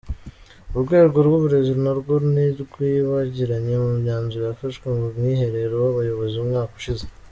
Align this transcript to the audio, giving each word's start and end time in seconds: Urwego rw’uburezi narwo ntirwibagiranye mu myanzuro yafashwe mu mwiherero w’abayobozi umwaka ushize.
Urwego 0.75 1.17
rw’uburezi 1.27 1.73
narwo 1.83 2.13
ntirwibagiranye 2.31 3.73
mu 3.83 3.91
myanzuro 4.01 4.43
yafashwe 4.49 4.85
mu 4.95 5.05
mwiherero 5.15 5.73
w’abayobozi 5.83 6.35
umwaka 6.39 6.73
ushize. 6.79 7.05